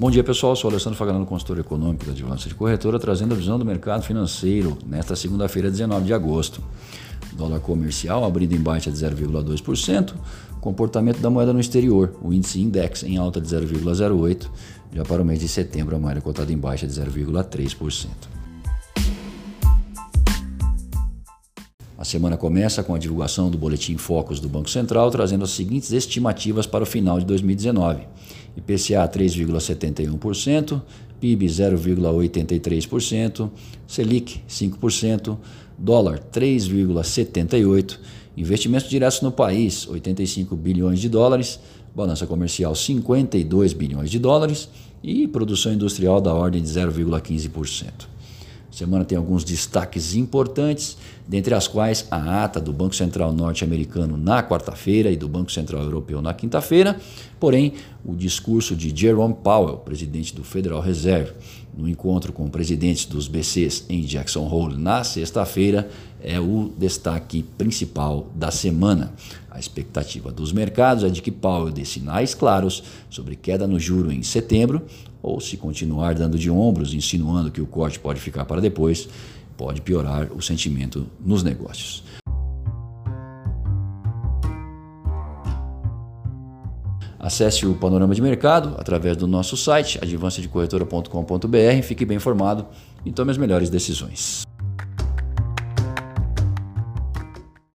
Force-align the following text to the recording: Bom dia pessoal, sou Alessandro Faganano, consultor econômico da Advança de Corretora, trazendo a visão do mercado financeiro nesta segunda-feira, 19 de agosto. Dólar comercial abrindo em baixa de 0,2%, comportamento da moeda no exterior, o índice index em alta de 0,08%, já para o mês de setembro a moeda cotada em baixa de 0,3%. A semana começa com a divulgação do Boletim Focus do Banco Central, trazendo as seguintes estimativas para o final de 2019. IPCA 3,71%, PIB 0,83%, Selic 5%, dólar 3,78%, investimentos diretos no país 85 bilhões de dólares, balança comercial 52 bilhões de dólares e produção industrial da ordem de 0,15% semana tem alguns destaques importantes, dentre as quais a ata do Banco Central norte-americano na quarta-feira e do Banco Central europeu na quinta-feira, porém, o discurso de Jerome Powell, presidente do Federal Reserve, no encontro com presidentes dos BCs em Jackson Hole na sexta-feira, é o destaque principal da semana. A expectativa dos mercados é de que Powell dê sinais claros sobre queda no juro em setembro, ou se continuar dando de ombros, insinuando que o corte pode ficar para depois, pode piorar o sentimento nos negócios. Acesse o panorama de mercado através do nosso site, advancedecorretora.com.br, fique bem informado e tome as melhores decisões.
Bom 0.00 0.12
dia 0.12 0.22
pessoal, 0.22 0.54
sou 0.54 0.70
Alessandro 0.70 0.96
Faganano, 0.96 1.26
consultor 1.26 1.58
econômico 1.58 2.04
da 2.04 2.12
Advança 2.12 2.48
de 2.48 2.54
Corretora, 2.54 3.00
trazendo 3.00 3.34
a 3.34 3.36
visão 3.36 3.58
do 3.58 3.64
mercado 3.64 4.04
financeiro 4.04 4.78
nesta 4.86 5.16
segunda-feira, 5.16 5.72
19 5.72 6.06
de 6.06 6.14
agosto. 6.14 6.62
Dólar 7.32 7.58
comercial 7.58 8.24
abrindo 8.24 8.54
em 8.54 8.60
baixa 8.60 8.92
de 8.92 8.96
0,2%, 8.96 10.14
comportamento 10.60 11.18
da 11.18 11.28
moeda 11.28 11.52
no 11.52 11.58
exterior, 11.58 12.14
o 12.22 12.32
índice 12.32 12.60
index 12.60 13.02
em 13.02 13.16
alta 13.16 13.40
de 13.40 13.48
0,08%, 13.48 14.48
já 14.94 15.02
para 15.02 15.20
o 15.20 15.24
mês 15.24 15.40
de 15.40 15.48
setembro 15.48 15.96
a 15.96 15.98
moeda 15.98 16.20
cotada 16.20 16.52
em 16.52 16.56
baixa 16.56 16.86
de 16.86 16.92
0,3%. 16.92 18.06
A 21.98 22.04
semana 22.04 22.36
começa 22.36 22.84
com 22.84 22.94
a 22.94 22.98
divulgação 22.98 23.50
do 23.50 23.58
Boletim 23.58 23.96
Focus 23.96 24.38
do 24.38 24.48
Banco 24.48 24.70
Central, 24.70 25.10
trazendo 25.10 25.42
as 25.42 25.50
seguintes 25.50 25.90
estimativas 25.90 26.64
para 26.64 26.84
o 26.84 26.86
final 26.86 27.18
de 27.18 27.26
2019. 27.26 28.06
IPCA 28.58 29.08
3,71%, 29.08 30.82
PIB 31.20 31.46
0,83%, 31.46 33.50
Selic 33.86 34.40
5%, 34.48 35.36
dólar 35.78 36.20
3,78%, 36.32 37.98
investimentos 38.36 38.88
diretos 38.88 39.20
no 39.20 39.32
país 39.32 39.86
85 39.88 40.56
bilhões 40.56 41.00
de 41.00 41.08
dólares, 41.08 41.58
balança 41.94 42.26
comercial 42.26 42.74
52 42.74 43.72
bilhões 43.72 44.10
de 44.10 44.18
dólares 44.18 44.68
e 45.02 45.26
produção 45.26 45.72
industrial 45.72 46.20
da 46.20 46.34
ordem 46.34 46.62
de 46.62 46.68
0,15% 46.68 48.17
semana 48.78 49.04
tem 49.04 49.18
alguns 49.18 49.44
destaques 49.44 50.14
importantes, 50.14 50.96
dentre 51.26 51.54
as 51.54 51.66
quais 51.66 52.06
a 52.10 52.44
ata 52.44 52.60
do 52.60 52.72
Banco 52.72 52.94
Central 52.94 53.32
norte-americano 53.32 54.16
na 54.16 54.42
quarta-feira 54.42 55.10
e 55.10 55.16
do 55.16 55.28
Banco 55.28 55.50
Central 55.50 55.82
europeu 55.82 56.22
na 56.22 56.32
quinta-feira, 56.32 56.98
porém, 57.40 57.74
o 58.04 58.14
discurso 58.14 58.76
de 58.76 58.92
Jerome 58.94 59.34
Powell, 59.34 59.78
presidente 59.78 60.34
do 60.34 60.44
Federal 60.44 60.80
Reserve, 60.80 61.32
no 61.76 61.88
encontro 61.88 62.32
com 62.32 62.48
presidentes 62.48 63.04
dos 63.04 63.28
BCs 63.28 63.84
em 63.88 64.00
Jackson 64.02 64.48
Hole 64.48 64.76
na 64.76 65.04
sexta-feira, 65.04 65.88
é 66.20 66.38
o 66.40 66.72
destaque 66.76 67.42
principal 67.56 68.30
da 68.34 68.50
semana. 68.50 69.12
A 69.50 69.58
expectativa 69.58 70.30
dos 70.30 70.52
mercados 70.52 71.04
é 71.04 71.08
de 71.08 71.22
que 71.22 71.30
Powell 71.30 71.72
dê 71.72 71.84
sinais 71.84 72.34
claros 72.34 72.82
sobre 73.08 73.36
queda 73.36 73.66
no 73.66 73.78
juro 73.78 74.12
em 74.12 74.22
setembro, 74.22 74.82
ou 75.22 75.40
se 75.40 75.56
continuar 75.56 76.14
dando 76.14 76.38
de 76.38 76.50
ombros, 76.50 76.94
insinuando 76.94 77.50
que 77.50 77.60
o 77.60 77.66
corte 77.66 77.98
pode 77.98 78.20
ficar 78.20 78.44
para 78.44 78.60
depois, 78.60 79.08
pode 79.56 79.80
piorar 79.80 80.30
o 80.32 80.40
sentimento 80.40 81.06
nos 81.24 81.42
negócios. 81.42 82.04
Acesse 87.18 87.66
o 87.66 87.74
panorama 87.74 88.14
de 88.14 88.22
mercado 88.22 88.76
através 88.78 89.16
do 89.16 89.26
nosso 89.26 89.56
site, 89.56 89.98
advancedecorretora.com.br, 90.00 91.82
fique 91.82 92.06
bem 92.06 92.16
informado 92.16 92.64
e 93.04 93.10
tome 93.10 93.32
as 93.32 93.36
melhores 93.36 93.68
decisões. 93.68 94.46